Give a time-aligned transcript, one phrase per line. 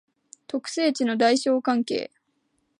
[0.47, 2.09] 特性値の大小関係